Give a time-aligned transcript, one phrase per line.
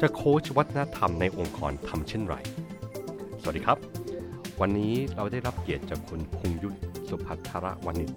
[0.00, 2.36] จะโค้ชวัฒนธรรมในองค์กรทำเช่นไร
[3.40, 3.78] สวัสดีครับ
[4.60, 6.76] วันนี้เราได้รับเกียรติจากคุณพงยุทธ
[7.08, 8.10] สุภัทรวณิช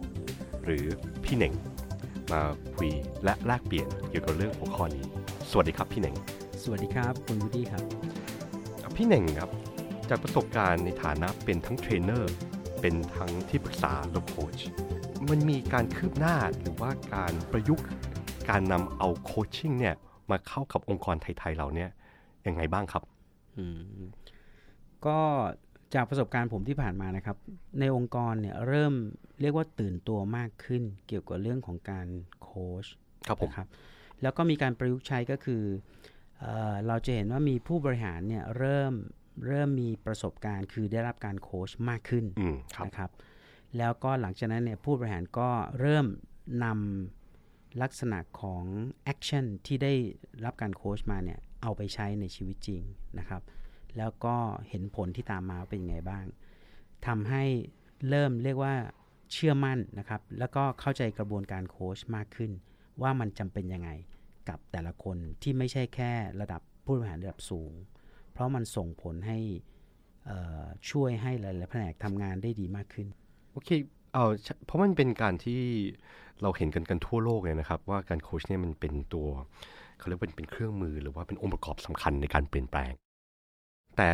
[0.65, 0.85] หรือ
[1.23, 1.53] พี่เหน่ง
[2.31, 2.41] มา
[2.75, 2.91] คุย
[3.23, 5.05] และแลกเปลี่ยนเกี่ยวกับเรื่องหัวข้อนี้
[5.49, 6.15] สวัสดีครับพี่เหน่ง
[6.63, 7.83] สวัสดีครับคุณวูดดี้ครับ
[8.95, 9.49] พี่เหน่งครับ
[10.09, 12.33] จากประสบการณ์ในฐานะเป็นทั้งเทรนเนอร์
[12.81, 14.59] เป็นทั้งที่ปรึกษาและโค้ช
[15.29, 17.85] มันมีการคืบหน้าหรือว่าการประยุกต์
[18.49, 19.95] การนำเอาโคชชิ่งเนี่ย
[20.31, 21.89] มาเข้ากับองค์กรไทย ๆ เราเนี่ย
[22.47, 23.03] ยังไงบ้างครับ
[23.57, 23.65] อื
[23.99, 24.03] ม
[25.05, 25.17] ก็
[25.93, 27.37] จากประสบการณ์ผมที่ผ่านมานะครับ
[27.79, 28.93] ในองค์กรเนี่ยเริ่ม
[29.41, 32.07] เรียกว่าตื่นตัวมากขึ้น เกี่ยวกับเรื่องของการ
[32.43, 32.85] โค้ช
[33.27, 33.67] ครับผมนะครับ
[34.21, 35.63] แล้วก็มีการประยุกต์ใช้ก็คือ
[36.39, 38.93] เออเราจะเห็นว่ามีผู้บริหารเนี่ยเริ่ม
[39.47, 43.09] เริ่มมีประสบการณ์คือได้รับการโค้ชมากขึ้นอืมครับนะครับ
[43.77, 46.05] แล้วก็หลังจากนั้นเนี่ยผู้บริหารก็เริ่ม
[46.63, 47.24] นำ
[47.81, 48.63] ลักษณะของ
[49.03, 49.93] action ที่ได้
[50.45, 52.81] รับการโค้ชมาเนี่ยเอาไปใช้ในชีวิตจริง
[53.19, 53.41] นะครับ
[53.97, 54.35] แล้วก็
[54.69, 56.25] เห็นผลที่ตามมาเป็นยังไงบ้าง
[57.07, 57.43] ทำให้
[58.09, 58.75] เริ่มเรียกว่า
[59.31, 62.51] เชื่อมั่นนะครับ แล้วก็เข้าใจกระบวนการโค้ชมากขึ้น
[63.01, 63.89] ว่ามันจำเป็นยังไง
[64.49, 67.71] กับแต่ละคนที่ไม่ใช่แค่ระดับผู้บริหารระดับสูง
[68.31, 69.39] เพราะมันส่งผลให้
[70.91, 73.07] ช่วยให้หลายๆแผนกทำงานได้ดีมากขึ้น
[73.51, 73.69] โอเค
[74.15, 75.61] เออใช่เพราะมันเป็นการที่
[76.41, 79.27] เราเห็นกันกันทั่วโลกเลยนะครับ ว่าการโค้ชเนี่ยมันเป็นตัว
[79.97, 82.91] เขาเรียกว่าเป็นเครื่องมือหรือว่าเป็นองค์ประกอบสำคัญในการเปลี่ยนแปลง
[83.97, 84.09] แต่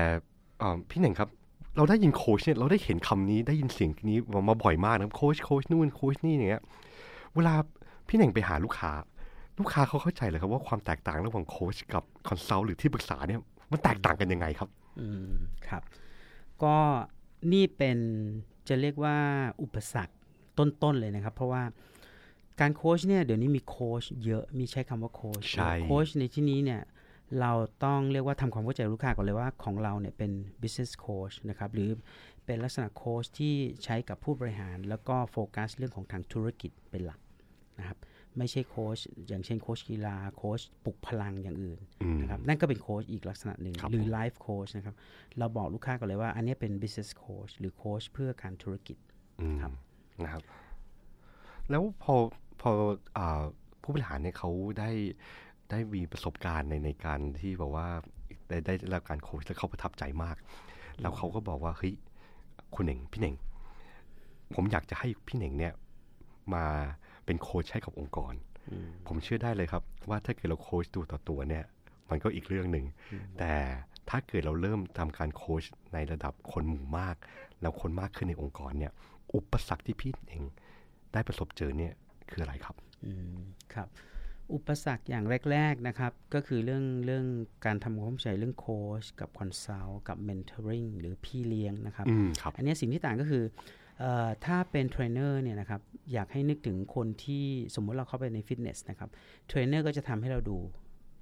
[0.61, 1.29] อ่อพี่เหน่งครับ
[1.77, 6.63] เราได้ยินโค้ชเนี่ยเราได้เห็นคำนี้ได้ยินเสียงนี้มามาบ่อยมากนะโค้ชโค้ชนู่นโค้ชนี่อย่างเงี้ย
[7.35, 7.53] เวลา
[8.07, 8.91] พี่เหน่งไปหาลูกค้า
[9.59, 13.41] ลูกค้าเขาเข้าใจเลยครับว่าความแตกต่างระหว่างโค้ชกับ consult หรือที่ปรึกษาเนี่ย
[13.71, 15.31] มันแตกต่างกันยังไงครับ อืม
[15.69, 15.83] ครับ
[16.63, 16.75] ก็
[17.53, 17.97] นี่เป็น
[18.67, 19.15] จะเรียกว่า
[19.61, 20.13] อุปสรรค
[20.57, 21.63] ต้น ๆ เลยนะครับ เพราะว่า
[22.59, 26.81] การโค้ชเนี่ยเดี๋ยวนี้มีโค้ชเยอะมีใช้คำว่าโค้ชใช่โค้ชในที่นี้เนี่ย
[27.39, 27.51] เรา
[27.85, 30.31] ต้องเรียกว่าทำความเข้าใจลูกค้าก่อนเลยว่าของเราเนี่ยเป็น
[30.61, 31.89] business coach นะครับหรือ
[32.45, 33.53] เป็นลักษณะโค้ชที่
[33.83, 37.19] ใช้กับผู้บริหาร แล้วก็โฟกัสเรื่องของทางธุรกิจเป็นหลัก
[37.79, 37.97] นะครับ
[38.37, 38.97] ไม่ใช่โค้ช
[39.27, 44.95] อย่างเช่นโค้ชกีฬาโค้ชปลุกพลังอย่างอื่นอืมนะครับนั่นก็เป็นโค้ชอีกลักษณะหนึ่งครับหรือผมไลฟ์โค้ชนะครับ
[45.39, 48.97] เราบอกลูกค้าก่อนเลยว่าอันนี้เป็น business coach หรือโค้ชเพื่อการธุรกิจ
[49.41, 49.73] อืมครับ
[50.23, 50.43] นะครับ
[51.69, 52.15] แล้วพอ
[52.61, 52.71] พอ
[53.17, 53.41] อา
[53.81, 54.89] ผู้บริหารเนี่ยเขาได้
[55.69, 57.87] ได้มีประสบการณ์ในในการที่บอกว่า
[58.49, 60.37] ได้ได้รับการโค้ชแล้วเขาประทับใจมาก
[61.01, 61.93] แล้วเขาก็บอกว่าเฮ้ย
[62.75, 63.35] คุณเหน่งพี่เหน่ง
[64.55, 65.73] ผมอยากจะให้พี่เหน่งเนี่ย
[66.53, 66.65] มา
[67.25, 68.33] เป็นโค้ชให้กับองค์กร
[69.07, 71.65] ผมเชื่อได้เลยครับว่าถ้าเกิดเราโค้ชตัวต่อตัวเนี่ย
[72.09, 72.85] มันก็อีกเรื่องหนึ่ง
[73.39, 73.53] แต่
[74.09, 77.15] ถ้าเกิดเราเริ่มทำการโค้ชในระดับคนหมู่มาก
[77.61, 78.91] แล้วคนมากขึ้นในองค์กรเนี่ย
[79.35, 80.43] อุปสรรคที่พี่เหน่ง
[81.13, 81.93] ได้ประสบเจอเนี่ย
[82.31, 83.39] คืออะไรครับอืม
[83.73, 83.87] ครับ
[84.53, 87.25] อุปสรรคอย่างแรก ๆนะครับ ก็คือเรื่องเรื่อง
[87.65, 93.43] การทำความเข้าใจเรื่องโค้ชกับ consult กับ mentoring หรือพี่เลี้ยงนะครับอืมครับอันนี้สิ่งที่ต่างก็คือ
[93.90, 93.90] เออ
[94.45, 95.81] ถ้าเป็นเทรนเนอร์เนี่ยนะครับ
[96.13, 97.45] อยากให้นึกถึงคนที่
[97.75, 99.09] สมมุติเราเข้าไปในฟิตเนสนะครับ
[99.47, 100.57] เทรนเนอร์ก็จะทำให้เราดู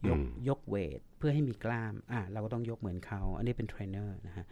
[0.09, 4.45] ยกอืมยกเวทเพื่อให้มีกล้ามอะเราก็ต้องยกเหมือนเขา อันนี้เป็นเทรนเนอร์นะฮะ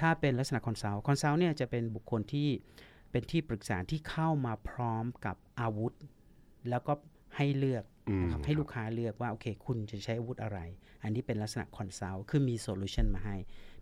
[0.00, 2.48] ถ้าเป็นลักษณะ consult consult เนี่ยจะเป็นบุคคลที่
[3.10, 5.92] เป็นที่ปรึกษาที่เข้ามาพร้อมกับอาวุธ
[6.70, 6.92] แล้วก็
[7.36, 10.58] ให้เลือกอืมนะครับให้ลูกค้าเลือกว่า โอเค คุณจะใช้อาวุธอะไร
[11.02, 13.36] อันนี้เป็นลักษณะ consult คือมี solution มาให้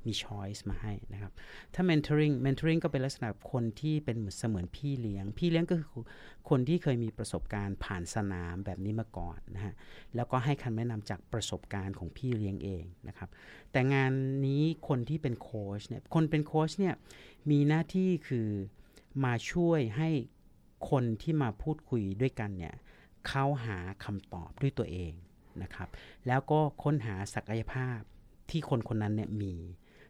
[0.07, 1.33] มีช้อยส์มาให้นะครับ
[1.75, 5.89] ถ้า mentoring mentoring ก็เป็นลักษณะคนที่เป็นเหมือนเสมือนพี่เลี้ยง พี่เลี้ยงก็คือ
[6.51, 9.75] คนที่เคยมีประสบการณ์ผ่านสนามแบบนี้มาก่อนนะฮะ
[10.15, 13.29] แล้วก็ให้คำแนะนำจากประสบการณ์ของพี่เลี้ยงเองนะครับ
[13.73, 14.13] แต่งาน
[14.47, 16.95] นี้คนที่เป็นโค้ชเนี่ยคนเป็นโค้ชเนี่ย
[17.51, 18.49] มีหน้าที่คือ
[19.25, 20.09] มาช่วยให้
[20.91, 22.75] คนที่มาพูดคุยด้วยกันเนี่ย
[23.29, 25.13] เขาหาคำตอบด้วยตัวเอง
[25.63, 25.89] นะครับ
[26.27, 27.99] แล้วก็ค้นหาศักยภาพ
[28.51, 29.55] ที่คนคนนั้นเนี่ยมี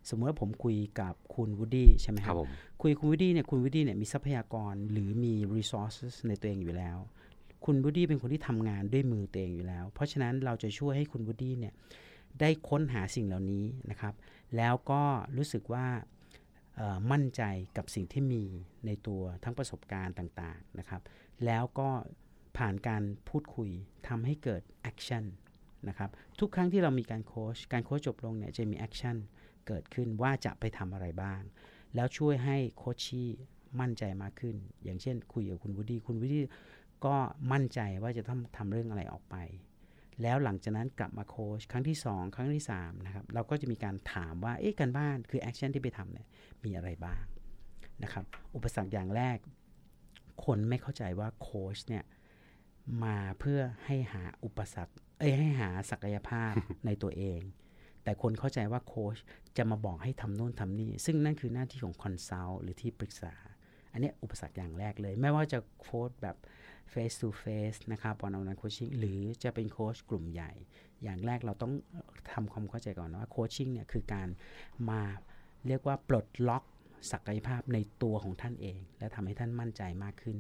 [0.09, 2.51] สมมติว่าผมคุยกับคุณวูดดี้ใช่ไหมครับ ครับผม
[2.83, 6.99] คุยกับคุณวูดดี้เนี่ยคุณวูดดี้เนี่ยมีทรัพยากรหรือมี resources ในตัวเองอยู่แล้ว
[7.65, 11.75] คุณวูดดี้เป็นคนที่ทำงานด้วยมือตัวเองอยู่แล้ว เพราะฉะนั้นเราจะช่วยให้คุณวูดดี้เนี่ย
[12.41, 14.15] ได้ค้นหาสิ่งเหล่านี้นะครับ
[14.57, 15.03] แล้วก็
[15.37, 15.87] รู้สึกว่า
[16.77, 17.43] เอ่อมั่นใจ
[17.77, 18.43] กับสิ่งที่มี
[18.87, 21.03] ในตัวทั้งประสบการณ์ต่างๆนะครับ
[21.47, 21.89] แล้วก็
[22.59, 23.71] ผ่านการพูดคุย
[24.09, 25.25] ทำให้เกิด action
[25.89, 26.11] นะครับ
[26.41, 29.17] ทุกครั้งที่เรามีการโค้ชการโค้ชจบลงเนี่ยจะมี action
[29.67, 31.43] เกิดขึ้นว่าจะไปทำอะไรบ้าง
[31.95, 33.29] แล้วช่วยให้ coachee
[33.81, 36.45] มั่นใจมากขึ้น อย่างเช่น คุยกับคุณวูดดี้คุณวูดดี้
[37.05, 37.17] ก็
[37.53, 39.37] มั่นใจว่าจะต้องทำเรื่องอะไรออกไป
[40.23, 46.27] แล้วหลังจากนั้นกลับมาโค้ชครั้งที่ 2 ครั้งที่3นะครับเราก็จะมีการถามว่าเอ๊ะการบ้านคือ action ที่ไปทำเนี่ย
[46.65, 47.23] มีอะไรบ้าง
[48.03, 48.25] นะครับ
[48.55, 49.39] อุปสรรคอย่างแรก
[50.45, 52.05] คนไม่เข้าใจว่าโค้ชเนี่ย
[53.05, 56.53] มาเพื่อให้หาอุปสรรคเอ้ยให้หาศักยภาพ
[56.87, 57.41] ในตัวเอง
[58.05, 59.17] แต่คนเข้าใจว่าโค้ช
[59.57, 63.35] จะมาบอกให้ทำโน่นทำนี่ ซึ่งนั่นคือหน้าที่ของ consult หรือที่ปรึกษา
[63.93, 66.37] อันนี้อุปสรรคอย่างแรกเลย ไม่ว่าจะโค้ชแบบ
[66.93, 70.53] face to face นะครับ one on one coaching หรือจะเป็นโค้ชกลุ่มใหญ่
[71.03, 71.73] อย่างแรกเราต้อง
[72.33, 74.29] ทำความเข้าใจก่อนว่าโคชชิ่งเนี่ยคือการ
[74.91, 75.01] มา
[75.69, 76.65] เรียกว่าปลดล็อก
[77.13, 80.39] ศักยภาพในตัวของท่านเอง และทำให้ท่านมั่นใจมากขึ้น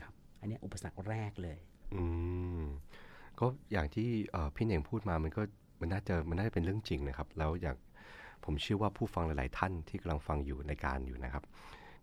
[0.00, 1.58] ครับ อันนี้อุปสรรคแรกเลย
[1.94, 2.02] อื
[2.60, 2.64] ม
[3.40, 4.08] ก็อย่างที่
[4.54, 5.42] พี่เน่งพูดมามันก็
[5.82, 7.76] มันน่าจะมันน่าจะเป็นเรื่องจริงนะครับ แล้วอย่าง
[8.44, 11.44] ผมเชื่อว่าผู้ฟังหลาย ๆ ท่านที่กำลังฟังอยู่ในการอยู่นะครับ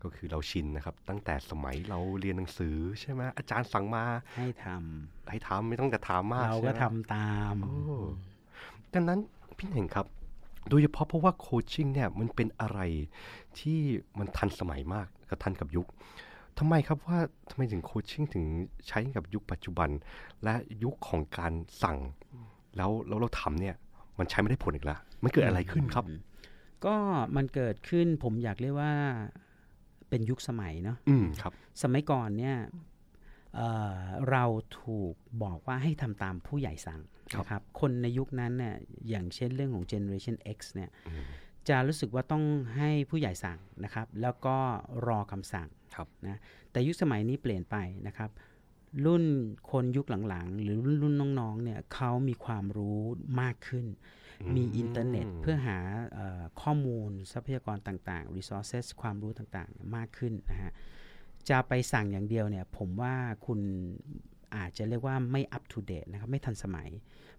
[0.02, 4.04] ก็คือเราชินนะครับ ตั้งแต่สมัยเราเรียนหนังสือใช่ไหมอาจารย์สั่งมา
[4.36, 4.66] ให้ท
[5.30, 7.74] ให้ทำไม่ต้องจะถามำมากเราก็ใช่ไหมทำตามโอ้
[8.94, 9.18] ดังนั้น
[9.58, 10.06] พี่เน่งครับ
[10.68, 12.80] โดยเฉพาะเพราะว่าโคชชิ่งเนี่ยมันเป็นอะไร
[13.58, 13.78] ที่
[14.18, 15.86] มันทันสมัยมากกับทันกับยุค
[16.58, 17.18] ทำไมครับว่า
[17.50, 18.44] ทำไมถึงโคชชิ่งถึง
[18.88, 19.90] ใช้กับยุคปัจจุบัน
[20.44, 20.54] และ
[20.84, 21.98] ยุคของการสั่ง
[22.76, 23.74] แล้วแล้วเราทำเนี่ย
[24.18, 26.06] มันใช้ไม่ได้ผลอีกแล้วมันเกิดอะไรขึ้นครับ
[26.84, 26.96] ก็
[27.36, 28.92] มันเกิดขึ้นผมอยากเรียกว่า
[30.08, 31.52] เป็นยุคสมัยเนาะอืมครับ
[31.82, 32.56] สมัยก่อนเนี่ย
[33.54, 34.00] เอ่อ
[34.30, 34.44] เรา
[34.82, 37.00] ถูกบอกว่าให้ทำตามผู้ใหญ่สั่ง
[37.32, 38.74] ครับนะครับ คนในยุคนั้นเนี่ย
[39.08, 41.24] อย่างเช่นเรื่องของ Generation X เนี่ยอืม
[41.68, 42.44] จะรู้สึกว่าต้อง
[42.76, 44.56] ให้ผู้ใหญ่สั่งนะครับ แล้วก็
[45.06, 46.38] รอคำสั่งครับนะ
[46.70, 47.76] แต่ยุคสมัยนี้เปลี่ยนไป
[48.06, 48.30] นะครับ
[49.06, 49.24] รุ่น
[49.70, 52.98] คนยุคหลังๆ หรือรุ่นรุ่นน้องๆเนี่ยเขามีความรู้
[53.40, 53.86] มากขึ้น
[54.56, 55.78] มีอินเทอร์เน็ตเพื่อหา
[56.14, 60.72] เอ่อข้อมูลทรัพยากรต่างๆ resources ความรู้ต่างๆ มากขึ้นนะฮะ
[61.48, 63.14] จะไปสั่งอย่างเดียวเนี่ยผมว่า
[63.46, 63.60] คุณ
[64.56, 66.88] อาจจะเรียกว่าไม่ up to date นะครับไม่ทันสมัย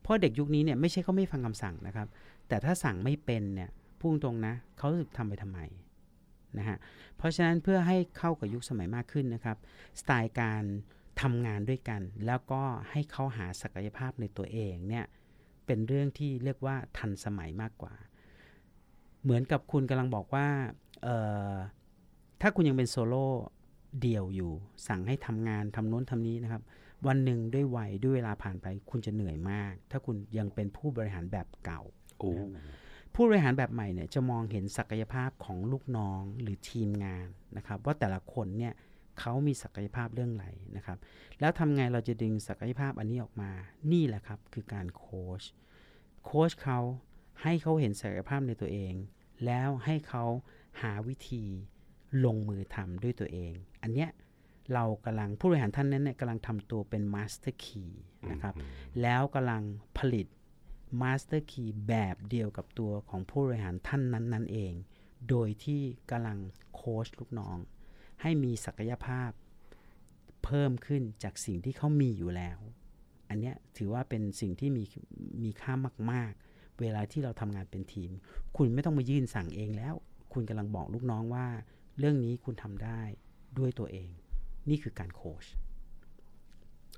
[0.01, 2.07] เพราะเด็กยุคนี้เนี่ยไม่ใช่เขาไม่ฟังคำสั่งนะครับ
[2.47, 3.69] แต่ถ้าสั่งไม่เป็นเนี่ย
[3.99, 5.59] พูดตรงๆนะเขารู้สึกทำไปทำไม
[6.57, 6.77] นะฮะ
[7.17, 9.57] เพราะฉะนั้นเพื่อให้เข้ากับยุคสมัยมากขึ้นนะครับ
[9.99, 10.63] สไตล์การ
[11.21, 12.61] ทำงานด้วยกัน แล้วก็
[12.91, 15.05] ให้เขาหาศักยภาพในตัวเองเนี่ย
[15.65, 17.93] เป็นเรื่องที่เรียกว่าทันสมัยมากกว่า
[19.23, 20.47] เหมือนกับคุณกำลังบอกว่า
[21.03, 21.17] เอ่
[21.51, 21.53] อ
[22.41, 23.25] ถ้าคุณยังเป็นโซโล่
[24.01, 24.51] เดี่ยวอยู่
[24.87, 26.61] สั่งให้ทำงานทำโน้นทำนี้นะครับ
[27.07, 31.81] วันหนึ่งด้วยวัยด้วยเวลาผ่านไป คุณจะเหนื่อยมาก ถ้าคุณยังเป็นผู้บริหารแบบเก่า
[32.17, 32.31] โอ้
[33.13, 37.25] ผู้บริหารแบบใหม่เนี่ยจะมองเห็นศักยภาพของลูกน้องหรือทีมงาน
[37.57, 38.73] นะครับ ว่าแต่ละคนเนี่ย
[39.19, 40.97] เขามีศักยภาพเรื่องไหนนะครับ
[41.39, 43.51] แล้วทำไงเราจะดึงศักยภาพอันนี้ออกมา
[43.91, 45.43] นี่แหละครับคือการโค้ช
[46.25, 46.79] โค้ชเขา
[47.41, 48.93] ให้เขาเห็นศักยภาพในตัวเอง
[49.45, 50.25] แล้วให้เขา
[50.81, 51.43] หาวิธี
[52.25, 53.51] ลงมือทำด้วยตัวเอง
[53.83, 54.09] อันเนี้ย
[54.73, 58.01] เรากำลังผู้บริหารท่านนั้นเนี่ยกำลังทำตัวเป็น master key
[58.31, 58.55] นะครับ
[59.01, 59.63] แล้วกำลัง
[59.97, 60.27] ผลิต
[61.01, 64.73] master key แบบเดียวกับตัวของผู้บริหารท่านนั้นนั่นเอง
[65.29, 65.81] โดยที่
[66.11, 66.37] กำลัง
[66.75, 67.57] โค้ชลูกน้อง
[68.21, 69.31] ให้มีศักยภาพ
[70.43, 72.59] เพิ่มขึ้นจากสิ่งที่เขามีอยู่แล้ว
[73.29, 74.83] อันเนี้ยถือว่าเป็นสิ่งที่มี
[75.43, 75.73] มีค่า
[76.11, 78.11] มาก ๆ เวลาที่เราทำงานเป็นทีม
[78.57, 79.93] คุณไม่ต้องมายื่นสั่งเองแล้ว
[80.33, 81.47] คุณกำลังบอกลูกน้องว่า
[81.99, 83.01] เรื่องนี้คุณทำได้
[83.59, 84.09] ด้วยตัวเอง
[84.69, 85.45] นี่คือการโค้ช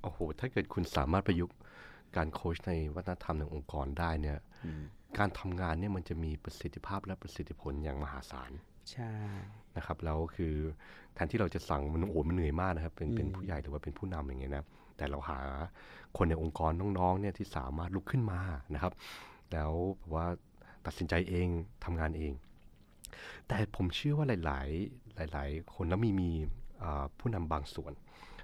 [0.02, 1.56] โอ้โห ถ้าเกิดคุณสามารถประยุกต์
[2.18, 4.40] การโค้ชในวัฒนธรรมในองค์กรได้เนี่ย
[5.18, 8.52] การทำงานเนี่ยมันจะมีประสิทธิภาพและประสิทธิผลอย่างมหาศาล
[8.92, 9.14] ใช่
[9.78, 10.54] นะครับแล้วคือ
[11.14, 14.66] แทนที่เราจะสั่งมันโอ้โหมันเหนื่อยมากนะครับเป็นเป็นผู้ใหญ่หรือว่าเป็นผู้นำอย่างเงี้ยนะ
[14.98, 15.40] แต่เราหา
[16.18, 18.40] คนในองค์กรน้องๆเนี่ยที่สามารถลุกขึ้นมา
[18.74, 18.94] นะครับ
[19.52, 20.28] แล้วแบบว่า
[20.86, 21.48] ตัดสินใจเอง
[21.84, 22.34] ทำงานเอง
[23.48, 26.30] แต่ผมเชื่อว่าหลาย ๆ หลาย ๆ คนแล้วมีมี
[26.84, 27.94] อ่าผู้นำบางส่วน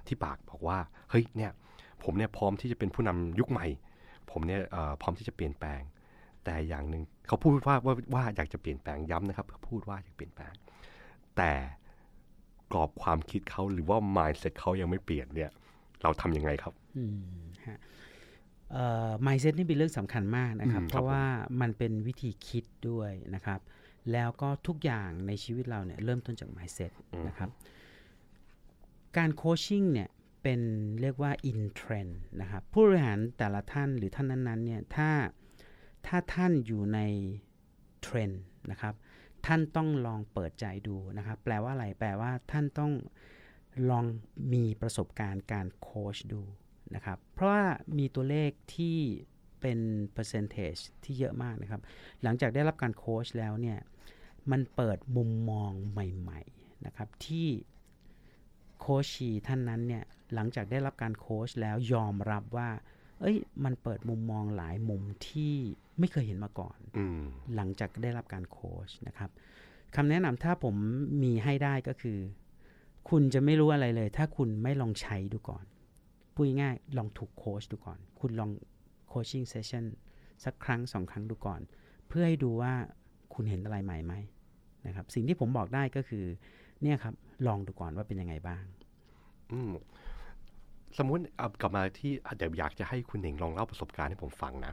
[0.06, 0.78] ที่ปากบอกว่า
[1.10, 1.52] เฮ้ยเนี่ย
[2.04, 3.66] ผมเนี่ยพร้อมที่จะเป็นผู้นำยุคใหม่
[4.30, 5.80] ผมเนี่ยเอ่อพร้อมที่จะเปลี่ยนแปลง
[6.44, 10.52] แต่อย่างหนึ่งเขาพูดว่าว่าว่าอยากจะเปลี่ยนแปลงย้ำนะครับเขาพูดว่าอยากเปลี่ยนแปลง
[11.40, 11.54] แต่
[12.72, 15.50] กรอบความคิดเขาหรือว่า mindset เขายังไม่เปลี่ยนเนี่ย
[16.02, 17.18] เราทำยังไงครับอืม
[17.66, 17.78] ฮะ
[18.72, 21.24] เอ่อ mindset นี่เป็นเรื่องสำคัญมากนะครับอืมเพราะว่า
[21.60, 23.60] มันเป็นวิธีคิดด้วยนะครับ
[24.12, 26.92] แล้วก็ทุกอย่างในชีวิตเราเนี่ยเริ่มต้นจาก mindset
[27.28, 27.50] นะครับ
[29.16, 30.08] การโคชชิ่งเนี่ย
[30.42, 30.60] เป็น
[31.00, 35.10] เรียกว่า in trend นะครับ ผู้บริหารแต่ละท่านหรือท่านนั้นๆเนี่ยถ้า
[36.06, 37.00] ถ้าท่านอยู่ใน
[38.02, 38.94] เทรนด์นะครับ
[39.46, 42.92] ท่านต้องลองเปิดใจดูนะครับ แปลว่าอะไร แปลว่าท่านต้อง
[43.90, 44.04] ลอง
[44.52, 46.42] มีประสบการณ์การโค้ชดู
[46.94, 47.64] นะครับ เพราะว่า
[47.98, 48.98] มีตัวเลขที่
[49.60, 49.78] เป็น
[50.16, 51.80] percentage ที่เยอะมากนะครับ
[52.22, 53.78] หลังจากได้รับการโค้ชแล้วเนี่ย
[54.50, 57.48] มันเปิดมุมมองใหม่ๆนะครับ ที่
[58.80, 60.04] coachee ท่านนั้นเนี่ย
[60.34, 62.70] หลังจากได้รับการโค้ชแล้วยอมรับว่า
[63.20, 65.54] เอ้ย มันเปิดมุมมองหลายมุมที่
[65.98, 67.20] ไม่เคยเห็นมาก่อนอืม
[67.56, 69.30] หลังจากได้รับการโค้ชนะครับ
[69.96, 70.74] คำแนะนำถ้าผม
[71.22, 72.18] มีให้ได้ก็คือ
[73.10, 75.64] คุณจะไม่รู้อะไรเลย ถ้าคุณไม่ลองใช้ดูก่อน
[76.34, 78.50] พูดง่ายๆลองถูกโค้ชดูก่อน คุณลอง
[79.08, 79.84] coaching session
[80.44, 81.60] สักครั้งสองครั้งดูก่อน
[82.08, 82.72] เพื่อให้ดูว่า
[83.34, 84.14] คุณเห็นอะไรใหม่ไหม
[84.86, 86.24] นะครับ สิ่งที่ผมบอกได้ก็คือ
[86.82, 87.14] เนี่ยครับ
[87.46, 88.64] ลองดูก่อนว่าเป็นยังไงบ้าง
[89.52, 89.70] อืม
[90.98, 94.72] สมมุติเอากลับมาที่เดี๋ยวอยากจะให้คุณเหน่งลองเล่าประสบการณ์ให้ผมฟังนะ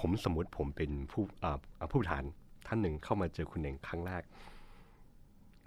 [0.00, 2.24] ผมสมมุติผมเป็นผู้อ่าอ่าผู้บริหาร
[2.66, 4.22] ท่านหนึ่งเข้ามาเจอคุณเหน่งครั้งแรก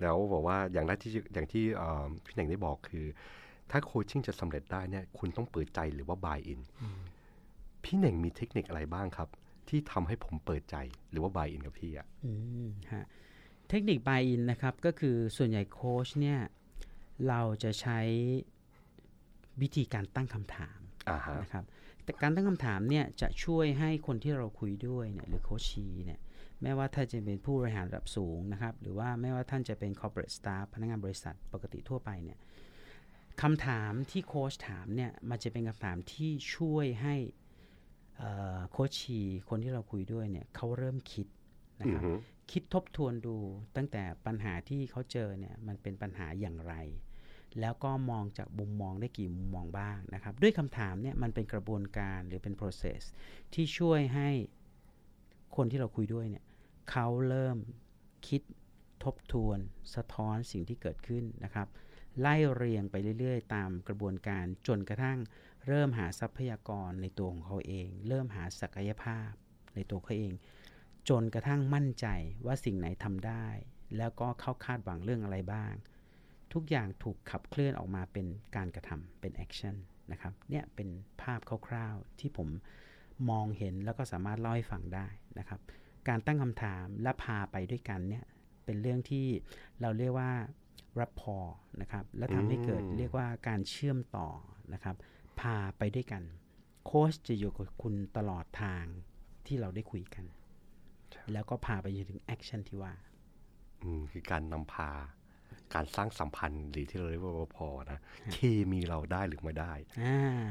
[0.02, 3.06] แล้วบอกว่าอย่างแรกที่อย่างที่เอ่อพี่เหน่งได้บอกคือ
[3.72, 6.62] ถ้าโคชชิ่งจะสำเร็จได้เนี่ยคุณต้องเปิดใจหรือว่าบายอิน
[7.84, 9.30] พี่เหน่งมีเทคนิคอะไรบ้างครับ
[9.70, 10.76] ที่ทำให้ผมเปิดใจ
[11.12, 12.32] หรือว่าบายอินกับพี่อะอื
[12.66, 13.06] มฮะ
[13.70, 16.40] เทคนิค buy in นะครับก็คือส่วนใหญ่โค้ชเนี่ย
[17.28, 18.00] เราจะใช้
[19.62, 21.66] วิธีการตั้งคำถามอ่าฮะนะครับ
[22.04, 26.20] แต่การตั้งคำถามเนี่ยจะช่วยให้คนที่เราคุยด้วยเนี่ยหรือโคชชีเนี่ย
[26.62, 32.38] แม้ว่าท่านจะเป็นผู้บริหารระดับสูงนะครับ หรือว่าไม่ว่าท่านจะเป็น corporate staff พนักงานบริษัทปกติทั่วไปเนี่ย
[33.42, 37.16] คำถามที่โค้ชถามเนี่ยมันจะเป็นคำถามที่ช่วยให้
[38.18, 41.28] เอ่อโคชชีคนที่เราคุยด้วยเนี่ยเขาเริ่มคิด
[41.80, 42.14] นะครับอือฮึ
[42.52, 43.36] คิดทบทวนดู
[43.76, 46.74] ตั้งแต่ปัญหาที่เขาเจอเนี่ยมันเป็นปัญหาอย่างไร
[47.60, 53.02] แล้วก็มองจากมุมมองได้กี่มุมมองบ้างนะครับ ด้วยคำถามเนี่ยมันเป็นกระบวนการหรือเป็น process
[53.54, 54.30] ที่ช่วยให้
[55.56, 56.46] คนที่เราคุยด้วยเนี่ย
[56.92, 57.58] เขาเริ่ม
[58.28, 58.42] คิด
[59.04, 59.58] ทบทวน
[59.96, 61.68] สะท้อนสิ่งที่เกิดขึ้นนะครับ
[62.22, 65.20] ไล่เรียงไปเรื่อยๆ ตามกระบวนการจนกระทั่ง
[65.68, 69.30] เริ่มหาทรัพยากรในตัวของเขาเอง เริ่มหาศักยภาพ
[69.76, 70.34] ในตัวเขาเอง
[71.10, 72.08] จนกระทั่งมั่นใจ
[72.46, 73.48] ว่าสิ่งไหนทำได้
[73.98, 75.74] แล้วก็เขาคาดหวังเรื่องอะไรบ้าง
[76.54, 78.26] ทุกอย่างถูกขับเคลื่อนออกมาเป็น
[78.56, 79.76] การกระทำเป็นแอคชั่น
[80.12, 80.90] นะครับเนี่ยเป็น
[81.22, 82.50] ภาพคร่าวๆ ที่ผม
[83.30, 85.08] มองเห็นแล้วก็สามารถเล่าให้ฟังได้
[85.40, 85.60] นะครับ
[86.08, 88.26] การตั้งคำถามและพาไปด้วยกันเนี่ย
[88.66, 89.28] เป็นเรื่องที่
[89.82, 90.32] เราเรียกว่า
[91.00, 91.38] รับพอ
[91.82, 94.30] นะครับและทำให้เกิดอืมเรียกว่าการเชื่อมต่อ
[94.74, 94.96] นะครับ
[95.40, 96.24] พาไปด้วยกัน
[96.86, 98.84] โค้ชจะอยู่กับคุณตลอดทาง
[99.46, 100.26] ที่เราได้คุยกัน
[101.34, 102.94] แล้วก็พาไปจนถึงแอคชั่นที่ว่า
[103.84, 104.92] อืมคือการนำพา
[105.74, 108.00] การสร้างสัมพันธ์หรือที่เราเรียกว่าพอนะ
[108.34, 108.38] เค
[108.72, 110.44] มีเราได้หรือไม่ได้อ่า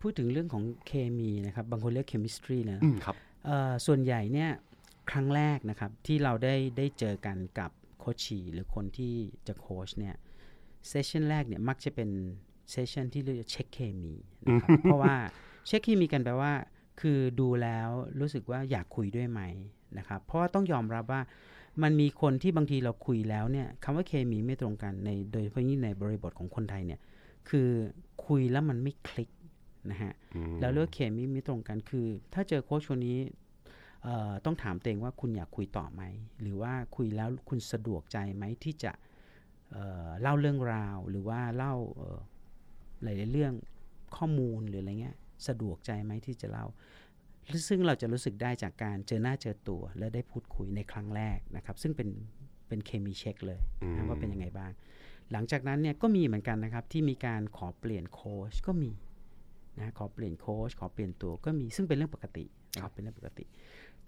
[0.00, 4.50] พูดถึงเรื่องของเคมีนะครับ บางคนเรียก chemistry นะอืมครับเอ่อส่วนใหญ่เนี่ย
[5.10, 9.14] ครั้งแรกนะครับที่เราได้ได้เจอกันกับ coachee หรือคนที่
[9.46, 10.14] จะโค้ชเนี่ย
[10.88, 12.10] session แรกเนี่ยมักจะเป็น
[12.70, 15.14] session ที่เรียกว่าเช็คเคมีนะครับเพราะว่า
[15.66, 16.52] เช็คเคมีกันแปลว่า
[17.00, 17.88] คือดูแล้ว
[18.20, 19.40] รู้สึกว่าอยากคุยด้วยไหม
[19.98, 21.20] นะครับเพราะว่าต้องยอมรับว่า
[21.82, 27.00] มันมีคนที่บางทีเราคุยแล้วเนี่ยคำว่าเคมีไม่ตรงกันในโดยเฉพาะยิ่งในบริบทของคนไทยเนี่ย
[27.48, 27.68] คือ
[28.26, 29.30] คุยแล้วมันไม่คลิก
[29.90, 33.18] นะฮะอืมแล้วเลือกเคมีไม่ตรงกันคือ ถ้าเจอโค้ชคนนี้
[34.02, 36.02] เอ่อต้องถามตัวเองว่าคุณอยากคุยต่อไหม
[36.40, 38.92] หรือว่าคุยแล้วคุณสะดวกใจไหมที่จะ
[39.72, 42.18] เอ่อเล่าเรื่องราว หรือว่าเล่าเอ่อ
[43.02, 43.52] หลาย ๆ เรื่อง
[44.16, 45.16] ข้อมูลหรืออะไรเงี้ย
[45.46, 46.66] สะดวกใจไหมที่จะเล่า
[47.68, 52.08] ซึ่งเราจะรู้สึกได้จากการเจอหน้าเจอตัว และได้พูดคุยในครั้งแรกนะครับ ซึ่งเป็น
[52.68, 53.60] เป็นเคมีเช็คเลย
[53.96, 54.70] นะว่าเป็นยังไงบ้าง
[55.32, 58.90] หลังจากนั้นเนี่ยก็มีเหมือนกันนะครับ ที่มีการขอเปลี่ยนโค้ชก็มี
[59.78, 63.44] นะขอเปลี่ยนโค้ชขอเปลี่ยนตัวก็มีซึ่งเป็นเรื่องปกตินะครับเป็นเรื่องปกติ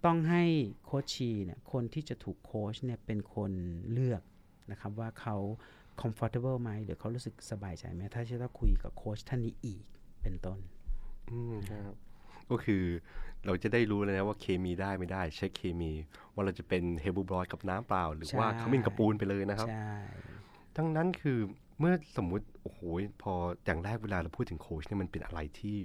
[0.05, 0.43] ต้องให้
[0.85, 3.51] coachee เนี่ยคนที่จะถูกโค้ชเนี่ยเป็นคน
[3.91, 4.21] เลือก
[4.71, 5.37] นะครับว่าเขา
[6.01, 9.83] comfortable ไหมหรือเขารู้สึกสบายใจไหมถ้าจะต้องคุยกับโค้ชท่านนี้อีก
[10.21, 10.59] เป็นต้น
[11.29, 11.93] อืมครับ
[12.49, 12.83] ก็คือ
[13.45, 15.91] เราจะได้รู้เลยนะว่าเคมีได้ไม่ได้เช็คเคมี
[16.33, 19.93] ว่าเราจะเป็นเฮลบูบรอยกับน้ำเปล่า หรือว่าใช่ขมิ้นกับปูนไปเลยนะครับใช่
[20.75, 21.39] ทั้งนั้นคือ
[21.79, 22.79] เมื่อสมมุติโอ้โห
[23.21, 23.33] พอ
[23.65, 25.77] อย่างแรกเวลาเราพูดถึงโค้ชเนี่ยมันเป็นอะไรที่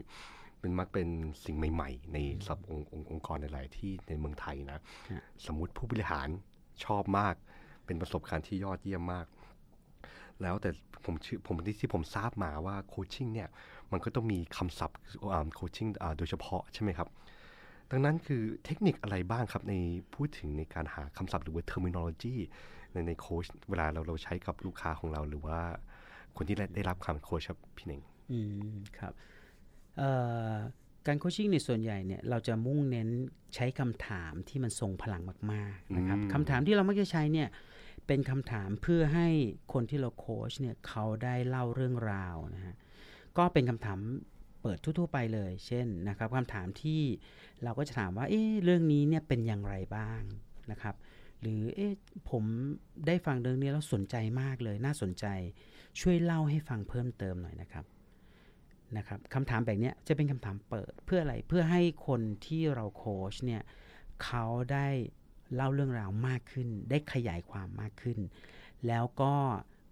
[0.61, 1.09] เป็นมักเป็น
[1.45, 4.79] สิ่งใหม่ ๆ ในสับองค์องค์องค์กรหลายๆที่ในเมืองไทยนะ
[5.47, 6.29] สมมุติผู้บริหาร
[6.85, 7.35] ชอบมาก
[7.87, 9.27] เป็นประสบการณ์ที่ยอดเยี่ยมมาก
[10.43, 10.71] แล้วแต่
[11.05, 13.49] ผมชื่อผมที่ที่ผมทราบมาว่าโคชชิ่งเนี่ย
[13.93, 14.99] มันก็ต้องมีคำศัพท์
[15.55, 15.89] coaching
[16.19, 17.09] โดยเฉพาะใช่ไหมครับ
[17.91, 19.75] ดังนั้นคือเทคนิคอะไรบ้างครับใน
[20.15, 22.37] พูดถึงในการหาคำศัพท์หรือว่า terminology
[22.93, 25.59] ในในโค้ชเวลาเราเราใช้กับลูกค้าของเราหรือว่า
[26.37, 28.03] คนที่ได้ได้รับคำโค้ชครับพี่เน่ง
[28.33, 28.41] อื
[28.73, 29.13] มครับ
[29.99, 30.11] เอ่
[30.51, 30.55] อ
[31.07, 33.09] การ coaching ในส่วนใหญ่เนี่ยเราจะมุ่งเน้น
[33.55, 37.49] ใช้คำถามที่มันทรงพลังมากๆนะครับอืมคำถามที่เรามักจะใช้เนี่ย
[38.07, 39.29] เป็นคำถามเพื่อให้
[39.73, 42.75] คนที่เราโค้ชเนี่ยเขาได้เล่าเรื่องราวนะฮะ
[43.39, 44.01] ก็เป็นคำถาม
[44.63, 47.03] เปิดทั่วๆไปเลย เช่นนะครับคำถามที่
[47.65, 50.21] เราก็จะถามว่า เอ๊ะเรื่องนี้เนี่ยเป็นอย่างไรบ้าง
[50.71, 50.95] นะครับ
[51.41, 51.93] หรือเอ๊ะ
[52.31, 52.45] ผม
[53.07, 55.27] ได้ฟังเรื่องนี้แล้วสนใจมากเลยน่าสนใจ
[56.01, 57.85] ช่วยเล่าให้ฟังเพิ่มเติมหน่อยนะครับ
[58.97, 63.63] นะครับคำถามแบบนี้จะเป็นคำถามเปิดเพื่ออะไรเพื่อให้คนที่เราโค้ชเนี่ย
[64.25, 64.89] เขาได้
[65.55, 68.19] เล่าเรื่องราวมากขึ้น ได้ขยายความมากขึ้น
[68.87, 69.35] แล้วก็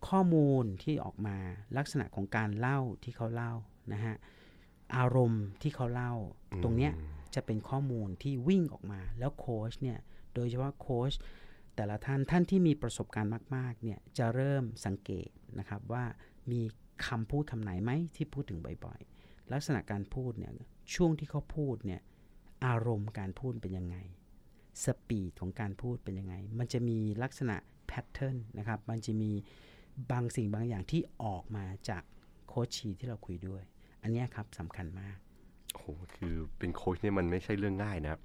[0.09, 1.37] ข้อมูลที่ออกมา
[1.77, 3.53] ลักษณะของการเล่าที่เขาเล่า
[3.93, 4.15] นะฮะ
[4.97, 6.13] อารมณ์ที่เขาเล่า
[6.63, 6.93] ตรงเนี้ย
[7.35, 9.99] จะเป็นข้อมูลที่วิ่งออกมา แล้วโค้ชเนี่ย
[10.35, 11.13] โดยเฉพาะโค้ช
[11.77, 16.05] แต่ละท่านท่านที่มีประสบการณ์มาก ๆ เนี่ยจะเริ่มสังเกตนะครับว่า
[16.51, 16.61] มี
[17.07, 20.53] คำพูดคำไหนไหมที่พูดถึงบ่อยๆ ลักษณะการพูดเนี่ย
[20.95, 22.01] ช่วงที่เขาพูดเนี่ย
[22.67, 23.97] อารมณ์การพูดเป็นยังไง
[24.85, 29.33] speed ของการพูดเป็นยังไง มันจะมีลักษณะ pattern นะครับ มันจะมี
[30.11, 32.03] บางสิ่งบางอย่างที่ออกมาจาก
[32.49, 33.63] coachee ที่เราคุยด้วย
[34.03, 35.17] อันเนี้ยครับสำคัญมาก
[35.73, 38.23] โอ้โหคือเป็นโค้ชเนี่ยมันไม่ใช่เรื่องง่ายนะครับ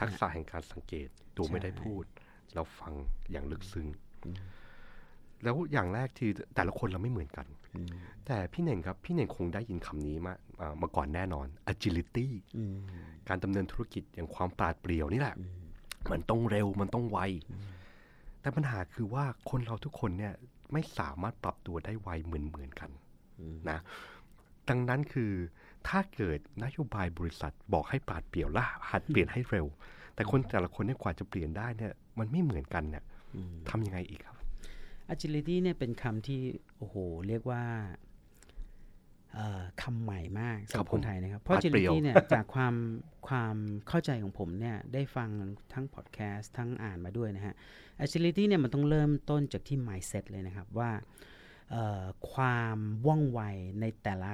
[0.00, 2.04] ทักษะแห่งการสังเกตตัวไม่ได้พูด
[2.54, 2.92] แล้วฟัง
[3.32, 3.86] อย่างลึกซึ้ง
[5.42, 7.46] แล้วอย่างแรกที่แต่ละคนเราไม่เหมือนกัน
[8.26, 12.74] แต่พี่เน่งครับ พี่เน่งคงได้ยินคำนี้มาอ่ามาก่อนแน่นอน agility อืม
[13.28, 15.36] การดำเนินธุรกิจอย่างความปราดเปรียวนี่แหละ
[16.10, 17.18] มันต้องเร็วมันต้องไว
[18.40, 20.34] แต่ปัญหาคือว่าคนเราทุกคนเนี่ย
[20.72, 22.90] ไม่สามารถปรับตัวได้ไวเหมือนเหมือนๆกัน
[23.70, 23.78] นะ
[24.68, 25.32] ดังนั้นคือ
[25.88, 29.66] ถ้าเกิดนโยบายบริษัทบอกให้ปราดเปรียวและหัดเปลี่ยนให้เร็ว
[30.14, 33.04] แต่คนแต่ละคนเนี่ยกว่าจะเปลี่ยนได้เนี่ยมันไม่เหมือนกันเนี่ย
[33.68, 34.36] ทำยังไงอีกครับ
[35.12, 36.40] agility เนี่ยเป็นคำที่
[36.76, 36.96] โอ้โห
[37.28, 38.11] เรียกว่าเอ่อ
[39.82, 42.74] คำใหม่มากสำหครัรับบผมคนไทยนะครับ เพราะปราดเปรียว agility เนี่ยจากความ
[43.28, 43.56] ความ
[43.88, 45.28] เข้าใจของผมเนี่ยได้ฟัง
[45.72, 47.54] ทั้งพอดแคสต์ทั้งอ่านมาด้วยนะฮะ
[48.04, 50.90] agility เนี่ยมันต้องเริ่มต้นจากที่ mindset เลยนะครับว่า
[51.70, 53.40] เอ่อความว่องไว
[53.80, 54.32] ในแต่ละ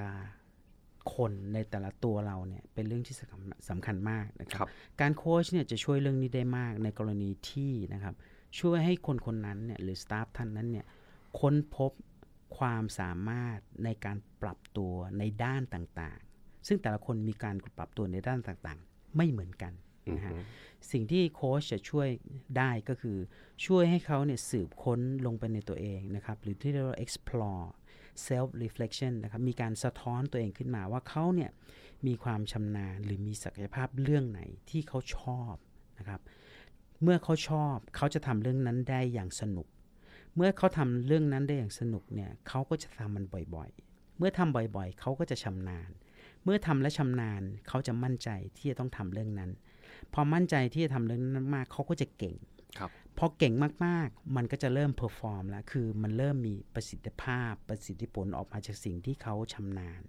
[1.14, 4.68] คนในแต่ละตัวเราเนี่ยเป็นเรื่องที่สำคัญสำคัญมากนะคครัรับบ
[5.00, 8.14] การโค้ชเนี่ยจะช่วยเรื่องนี้ได้มากในกรณีที่นะครับ
[8.60, 10.86] ช่วยให้คนคนนั้นเนี่ยหรือสตาฟท่านนั้นเนี่ย
[11.40, 11.92] ค้นพบ
[12.56, 19.72] ความสามารถในการปรับตัวในด้านต่างๆ ซึ่งแต่ละคนมีการปรับตัวในด้านต่างๆ ไม่เหมือนกัน
[20.12, 20.32] นะฮะ
[20.90, 22.08] สิ่งที่โค้ชจะช่วย
[22.58, 23.18] ได้ก็คือ
[23.66, 27.66] ช่วยให้เขาเนี่ยสืบค้นลงไปในตัวเองนะครับหรือที่เรียกว่า explore
[28.28, 31.50] self reflection นะครับมีการสะท้อนตัวเองขึ้นมาว่าเขาเนี่ย
[32.06, 34.40] มีความชำนาญหรือมีศักยภาพเรื่องไหน
[34.70, 35.54] ที่เขาชอบ
[35.98, 36.20] นะครับ
[37.02, 39.66] เมื่อเขาชอบเขาจะทำเรื่องนั้นได้อย่างสนุก
[40.38, 43.24] เมื่อเขาทำเรื่องนั้นได้อย่างสนุกเนี่ยเขาก็จะทำมัน
[43.54, 45.90] บ่อยๆ เมื่อทำบ่อยๆ เขาก็จะชำนาญ
[46.44, 49.50] เมื่อทำและชำนาญเขาจะมั่นใจที่จะต้องทำเรื่องนั้น
[50.12, 52.36] พอมั่นใจที่จะทำเรื่องนั้นมากเขาก็จะเก่ง
[52.78, 53.54] ครับพอเก่ง
[53.86, 60.02] มากๆ มันก็จะเริ่ม perform แล้ว คือมันเริ่มมีประสิทธิภาพ ประสิทธิผลออกมาจากสิ่งที่เขาชำนาญ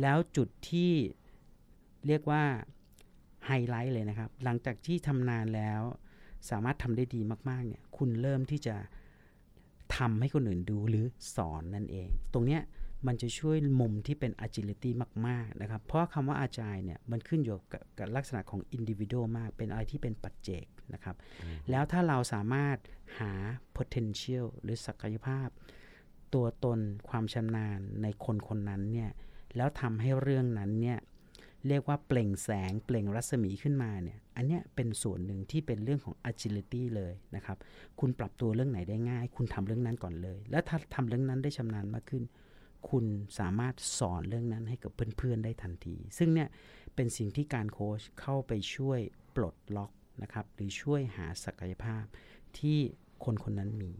[0.00, 0.92] แล้วจุดที่
[2.06, 2.44] เรียกว่า
[3.46, 5.80] ไฮไลท์เลยนะครับ หลังจากที่ทำนานแล้ว
[6.50, 8.76] สามารถทำได้ดีมากๆ เนี่ย คุณเริ่มที่จะ
[9.98, 11.06] ทำให้คนอื่นดูหรือ
[11.36, 12.62] สอนนั่นเอง ตรงเนี้ย
[13.06, 14.90] มันจะช่วยมุมที่เป็น agility
[15.26, 21.16] มาก ๆ นะครับ เพราะคำว่า agile เนี่ย มันขึ้นอยู่กับกับลักษณะของ individual มาก เป็นอะไรที่เป็นปัจเจกนะครับ
[21.70, 22.76] แล้วถ้าเราสามารถ
[23.18, 23.32] หา
[23.76, 25.48] potential หรือศักยภาพ
[26.34, 29.10] ตัวตนความชำนาญในคนคนนั้นเนี่ย
[29.56, 30.98] แล้วทำให้เรื่องนั้นเนี่ย
[31.68, 37.58] เรียกว่าเปล่งแสงเปล่งรัศมีขึ้นมาเนี่ยอันเนี้ยเป็นส่วนหนึ่งที่เป็นเรื่องของ agility เลยนะครับ
[38.00, 42.24] คุณปรับตัวเรื่องไหนได้ง่าย คุณทำเรื่องนั้นก่อนเลย แล้วถ้าทำเรื่องนั้นได้ชำนาญมากขึ้น
[42.90, 43.04] คุณ
[43.38, 46.48] สามารถสอนเรื่องนั้นให้กับเพื่อนๆได้ทันที ซึ่งเนี่ย
[46.94, 49.00] เป็นสิ่งที่การโค้ชเข้าไปช่วย
[49.36, 49.90] ปลดล็อก
[50.22, 52.04] นะครับหรือช่วยหาศักยภาพ
[52.58, 52.78] ที่
[53.24, 53.92] คนคนนั้นมี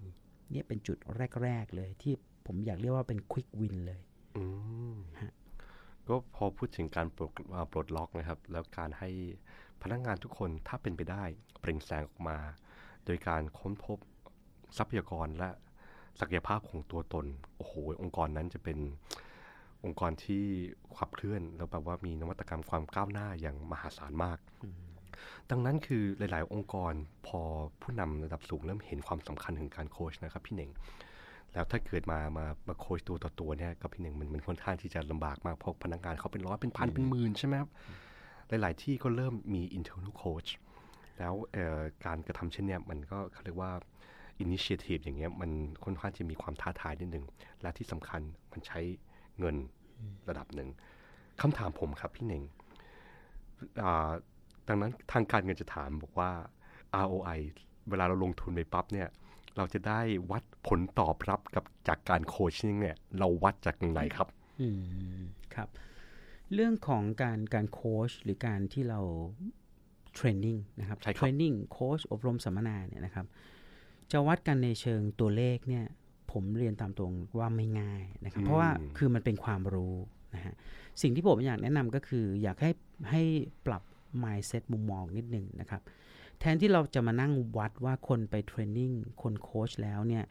[0.51, 0.97] เนี่ยเป็นจุด
[1.43, 2.15] แรก ๆ เลยที่
[2.47, 4.01] ผมอยากเรียกว่าเป็น quick win เลย
[4.37, 4.45] อื
[4.95, 5.33] มฮะ
[6.09, 7.31] ก็พอพูดถึงการปลด
[7.73, 9.11] ปลดล็อกนะครับ แล้วการให้
[9.83, 11.25] พนักงานทุกคนถ้าเป็นไปได้
[11.61, 12.39] เปล่งแสงออกมา
[13.05, 13.99] โดยการค้นพบ
[14.77, 15.51] ทรัพยากรและ
[16.21, 18.79] ศักยภาพของตัวตน โอ้โห องค์กรนั้นจะเป็น
[19.85, 20.45] องค์กรที่
[20.99, 24.39] ขับเคลื่อน แล้วแบบว่ามีนวัตกรรมความก้าวหน้าอย่างมหาศาลมาก
[25.51, 26.93] ดังนั้นคือหลาย ๆ องค์กร
[27.27, 27.41] พอ
[27.83, 30.71] ผู้นำระดับสูงเริ่มเห็นความสำคัญของการโค้ชนะครับพี่เน่ง
[31.53, 37.71] แล้วถ้าเกิดมามามาโค้ชตัวต่อตัวเนี่ยกับพี่หนึ่งมันมันค่อนข้างที่จะลำบากมากเพราะพนักงานเขาเป็นร้อยเป็นพันเป็นหมื่นใช่ไหมครับ
[38.49, 40.51] หลาย ๆ ที่ก็เริ่มมี internal coach
[41.19, 43.73] แล้วเอ่อการกระทำเช่นเนี้ยมันก็เขาเรียกว่า
[44.45, 45.51] initiative อย่างเงี้ยมัน
[45.85, 47.25] ค่อนข้างจะมีความท้าทายนิดหนึ่ง
[47.63, 48.21] และที่สำคัญ
[48.53, 48.81] มันใช้
[49.39, 49.57] เงิน
[50.29, 50.69] ระดับหนึ่ง
[51.41, 52.43] คำถามผมครับพี่เน่ง
[53.83, 54.11] อ่า
[54.69, 56.31] ดังนั้นทางการเงินจะถามบอกว่า
[57.05, 57.41] ROI
[57.91, 59.09] เวลาเราลงทุนไปปั๊บเนี่ย
[59.57, 64.29] เราจะได้วัด ผลตอบรับกับจากการโคชชิ่งเนี่ย เราวัดจากตรงไหนครับ
[64.61, 64.69] อื
[65.19, 65.23] ม
[65.55, 65.69] ครับ
[66.55, 69.01] เรื่องของการการโค้ชหรือการที่เรา
[70.15, 73.27] เทรนนิ่งนะครับใช่ครับเทรนนิ่งโค้ชอบรมสัมมนาเนี่ยนะครับ
[74.13, 75.85] จะวัดกันในเชิงตัวเลขเนี่ย
[76.33, 79.95] ผมเรียนตามตรงว่าไม่ง่ายนะครับ เพราะว่าคือมันเป็นความรู้
[80.35, 80.55] นะฮะ
[81.03, 82.71] สิ่งที่ผมอยากแนะนำก็คือ อยากให้
[83.11, 83.23] ให้
[83.67, 83.83] ปรับ
[84.23, 85.83] mindset มุมมองนิดหนึ่งนะครับ
[86.41, 90.25] แทนที่เราจะมานั่งวัดว่าคนไปเทรนนิ่งคนโค้ชแล้วเนี่ย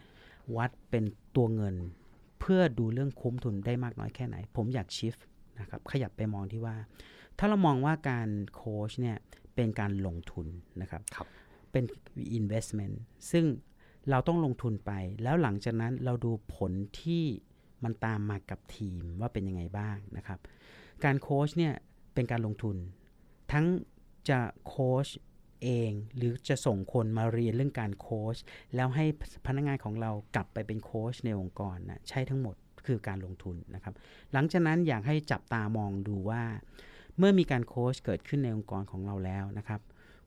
[0.56, 1.04] วัดเป็น
[1.36, 1.76] ตัวเงิน
[2.40, 5.16] เพื่อดูเรื่องคุ้มทุนได้มากน้อยแค่ไหน ผมอยากชิฟ
[5.60, 6.76] นะครับขยับไปมองที่ว่า
[7.38, 9.18] ถ้าเรามองว่าการโค้ชเนี่ย
[9.56, 10.48] เป็นการลงทุน
[10.82, 11.28] นะครับครับ
[11.72, 11.84] เป็น
[12.40, 12.96] investment
[13.32, 13.46] ซึ่ง
[14.10, 14.92] เราต้องลงทุนไป
[15.24, 17.24] แล้วหลังจากนั้นเราดูผลที่
[17.84, 20.40] มันตามมากับทีมว่าเป็นยังไงบ้างนะครับ
[21.04, 21.74] การโค้ชเนี่ย
[22.14, 22.76] เป็นการลงทุน
[23.52, 23.66] ทั้ง
[24.30, 25.08] จะโค้ช
[25.64, 28.38] เอง หรือจะส่งคนมาเรียนเรื่องการโค้ช
[28.76, 29.06] แล้วให้
[29.48, 32.56] พนักงานของเรากลับไปเป็นโค้ชในองค์กรนะใช่ทั้งหมด
[32.88, 33.94] คือการลงทุนนะครับ
[34.34, 36.44] หลังจากนั้นอยากให้จับตามองดูว่า
[37.18, 39.82] เมื่อมีการโค้ชเกิดขึ้นในองค์กรของเราแล้วนะครับ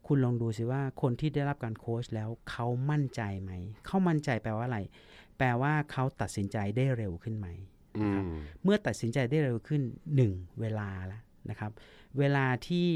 [0.06, 3.52] คุณลองดูสิว่าคนที่ได้รับการโค้ชแล้วเขามั่นใจไหม
[3.86, 4.80] เขามั่นใจแปลว่าอะไร
[5.38, 7.48] แปลว่าเขาตัดสินใจได้เร็วขึ้นไหม
[7.98, 8.30] อืม
[8.62, 9.82] เมื่อตัดสินใจได้เร็วขึ้น
[10.22, 11.72] 1เวลาละ นะครับ
[12.18, 12.86] เวลาที่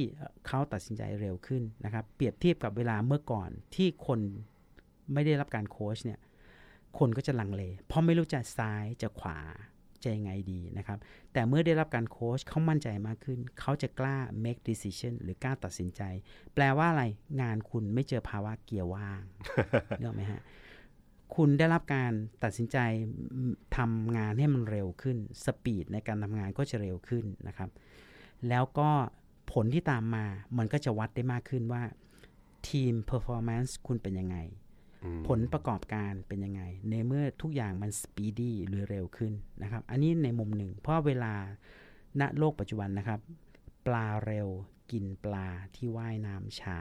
[0.47, 4.21] เขาตัดสินใจเร็วขึ้นนะครับเปรียบเทียบกับเวลาเมื่อก่อนที่คน
[5.13, 6.21] ไม่ได้รับการโค้ชเนี่ย
[6.99, 9.39] คนก็จะลังเล เพราะไม่รู้จะซ้ายจะขวา
[10.03, 10.99] จะยังไงดีนะครับ
[11.33, 16.03] แต่เมื่อได้รับการโค้ชเขามั่นใจมากขึ้น เขาจะกล้า make decision หรือกล้าตัดสินใจ
[16.55, 17.05] แปลว่าอะไร
[17.43, 19.23] งานคุณไม่เจอภาวะเกียร์ว่าง
[19.99, 20.43] เนกออกไหมฮะ
[21.35, 22.13] คุณได้รับการ
[22.45, 22.79] ตัดสินใจ
[23.77, 27.71] ทำงานให้มันเร็วขึ้น สปีดในการทำงานก็จะเร็วขึ้นนะครับ
[28.49, 28.91] แล้วก็
[29.53, 30.25] ผลที่ตามมา
[30.59, 31.83] มันก็จะวัดได้มากขึ้นว่า
[32.69, 34.37] ทีม performance คุณเป็นยังไง
[35.05, 41.35] อืมผลประกอบการเป็นยังไง ในเมื่อทุกอย่างมัน speedy หรือเร็วขึ้นนะครับ อันนี้ในมุมหนึ่ง เพราะเวลา
[42.21, 43.21] ณโลกปัจจุบันนะครับ
[43.87, 44.49] ปลาเร็ว
[44.91, 46.79] กินปลาที่ว่ายน้ำชา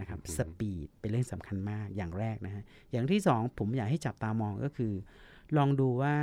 [0.00, 4.92] นะครับสปีดเป็นเรื่องสำคัญมากอย่างแรกนะฮะอย่างที่สองผมอยากให้จับตามองก็คือ
[5.56, 6.14] ลองดูว่า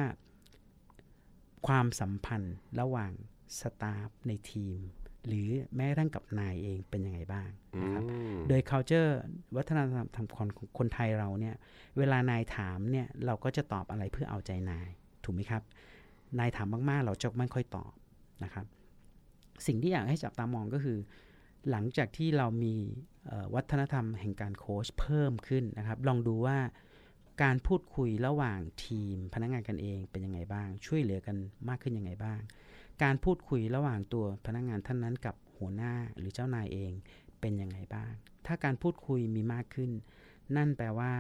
[1.68, 3.12] ความสัมพันธ์ระหว่าง
[3.60, 4.80] สตาฟในทีม
[5.28, 8.04] หรือแม้กระทั่งกับนายเองเป็นยังไงบ้างอืนะครับ
[8.36, 9.12] มโดย culture
[9.56, 9.80] วัฒน
[10.16, 11.56] ธรรมของคนคนไทยเราเนี่ย
[11.98, 14.88] เวลานายถามเนี่ยเราก็จะตอบอะไรเพื่อเอาใจนาย
[15.24, 15.64] ถูกไหมครับ
[16.40, 17.94] นายถามมากๆ เราจะไม่ค่อยตอบ
[18.44, 18.66] นะครับ
[19.68, 20.98] สิ่งที่อยากให้จับตามองก็คือ
[21.70, 22.76] หลังจากที่เรามี
[23.28, 26.58] เอ่อวัฒนธรรมแห่งการโค้ชเพิ่มขึ้นนะครับ ลองดูว่า
[27.44, 31.36] การพูดคุยระหว่างทีมพนักงานกันเองเป็นยังไงบ้าง ช่วยเหลือกัน
[31.70, 32.40] มากขึ้นยังไงบ้าง
[33.04, 36.92] การพูดคุยระหว่างตัวพนักงานท่านนั้นกับหัวหน้าหรือเจ้านายเอง
[37.42, 38.12] เป็นยังไงบ้าง
[38.46, 39.92] ถ้าการพูดคุยมีมากขึ้น
[40.56, 41.12] นั่นแปลว่า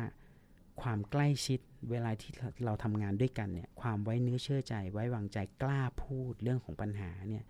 [0.82, 1.60] ความใกล้ชิด
[1.92, 2.32] เวลาที่
[2.66, 7.44] เราทำงานด้วยกันเนี่ยความไว้เนื้อเชื่อใจ ไว้วางใจกล้าพูดเรื่องของปัญหาเนี่ย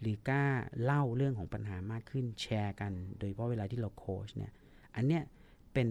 [0.00, 0.44] หรือกล้า
[0.82, 4.52] เล่าเรื่องของปัญหามากขึ้นแชร์กัน โดยเฉพาะเวลาที่เราโค้ชเนี่ย
[4.96, 5.22] อันเนี้ย
[5.72, 5.88] เป็น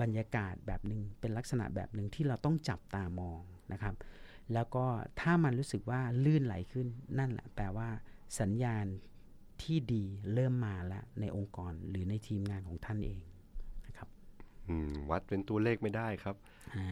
[0.00, 3.40] บรรยากาศแบบหนึ่งเป็นลักษณะแบบหนึ่งที่เราต้องจับตามอง
[3.72, 3.94] นะครับ
[4.54, 4.86] แล้วก็
[5.20, 6.86] ถ้ามันรู้สึกว่าลื่นไหลขึ้น
[7.18, 7.88] นั่นแหละแปลว่า
[8.40, 8.86] สัญญาณ
[9.62, 13.20] ที่ดีเริ่มมาแล้วในองค์กรหรือในทีมงานของท่านเอง
[13.86, 14.08] นะครับ
[14.68, 16.36] อืมวัดเป็นตัวเลขไม่ได้ครับ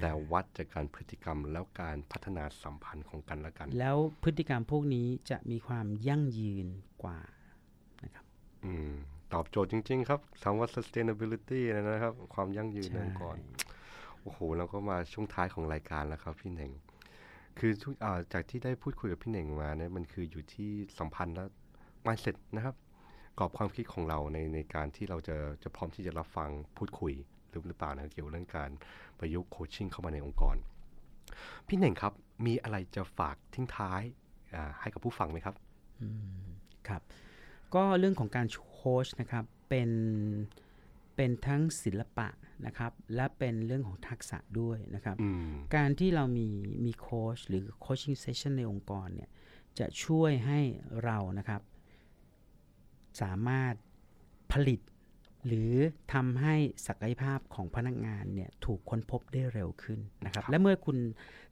[0.00, 6.66] แต่วัดจากการพฤติกรรมแล้วการพัฒนาสัมพันธ์ของกันและกัน แล้วพฤติกรรมพวกนี้จะมีความยั่งยืน
[7.02, 7.20] กว่า
[8.04, 8.24] นะครับ
[8.64, 8.92] อืม
[9.32, 13.36] ตอบโจทย์จริง ๆ ครับคำว่า sustainability นะครับ ความยั่งยืนในองค์กร
[14.20, 16.72] โอ้โหแล้วก็มาช่วงท้ายของรายการแล้วครับพี่เหน่ง
[17.58, 21.44] คือทุกอ่าจากที่ได้พูดคุยกับพี่เหน่งมาเนี่ยมันคืออยู่ที่สัมพันธ์และ
[22.06, 22.74] mindset นะครับ
[23.38, 27.12] กรอบความคิดของเราในในการที่เราจะจะพร้อมที่จะรับฟังพูดคุย
[27.48, 28.70] หรือหรือเปล่านะเกี่ยวกับเรื่องการ
[29.18, 30.56] ประยุกต์โคชชิ่งเข้ามาในองค์กร
[31.66, 32.12] พี่เหน่งครับ
[32.46, 34.02] มีอะไรจะฝากทิ้งท้าย
[34.80, 35.54] ให้กับผู้ฟังไหมครับ
[36.88, 37.02] ครับ
[37.74, 39.90] ก็เรื่องของการโคชนะครับเป็น
[41.18, 42.28] เป็นทั้งศิลปะ
[42.66, 46.48] นะครับ และเป็นเรื่องของทักษะด้วยนะครับอืมการที่เรามี
[46.84, 49.30] มีโค้ชหรือโคชชิ่งเซสชันในองค์กรเนี่ย
[49.78, 50.60] จะช่วยให้
[51.04, 51.62] เรานะครับ
[53.22, 53.74] สามารถ
[54.52, 54.80] ผลิต
[55.46, 55.72] หรือ
[56.14, 56.54] ทำให้
[56.86, 60.98] ศักยภาพของพนักงานเนี่ยถูกค้นพบได้เร็วขึ้นนะครับ และเมื่อคุณ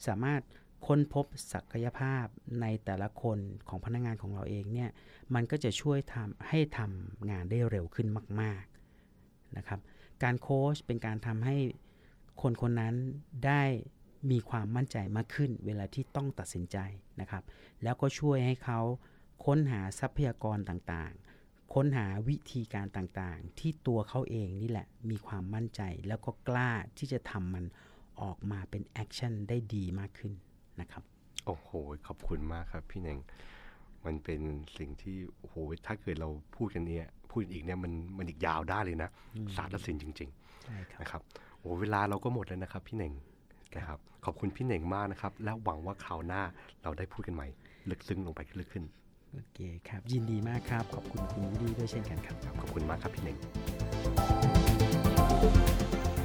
[0.06, 0.40] สามารถ
[0.86, 2.26] ค้นพบศักยภาพ
[2.60, 4.90] ในแต่ละคนของพนักงานของเราเองเนี่ย
[5.34, 8.08] มันก็จะช่วยทำให้ทำงานได้เร็วขึ้น
[8.40, 8.75] มากๆ
[9.56, 9.80] นะครับ
[10.22, 11.56] การโค้ชเป็นการทำให้
[12.42, 12.94] คนคนนั้น
[13.46, 13.62] ได้
[14.30, 16.78] มีความมั่นใจมากขึ้นเวลาที่ต้องตัดสินใจ
[17.20, 17.42] นะครับ
[17.82, 18.80] แล้วก็ช่วยให้เขา
[19.44, 27.64] ค้นหาทรัพยากรต่างๆ ค้นหาวิธีการต่างๆ ที่ตัวเขาเองนี่แหละมีความมั่นใจ แล้วก็กล้าที่จะทำมัน
[28.22, 30.32] ออกมาเป็น action ได้ดีมากขึ้น
[30.80, 31.02] นะครับ
[31.46, 31.68] โอ้โห
[32.06, 33.18] ขอบคุณมากครับพี่เน่ง
[34.04, 34.40] มันเป็น
[34.78, 35.54] สิ่งที่โอ้โห
[35.86, 37.06] ถ้าเกิดเราพูดกันเนี้ย
[37.36, 39.10] พูดอีกเนี่ยมันมันอีกยาวได้เลยนะ
[39.56, 40.30] ศาสตร์และศิลป์จริง
[40.64, 41.22] ใช่ครับๆนะครับ
[41.60, 43.12] โอ้เวลาเราก็หมดแล้วนะครับ พี่เหน่ง
[43.76, 46.42] นะครับขอบคุณพี่เหน่งมากนะครับ และหวังว่าคราวหน้า
[46.82, 47.48] เราได้พูดกันใหม่
[47.90, 48.84] ลึกซึ้งลงไปลึกขึ้น
[49.34, 53.36] โอเคครับ ยินดีมากครับ ขอบคุณคุณวิลลี่ด้วยเช่นกันครับ ขอบคุณมากครับพี่เหน่ง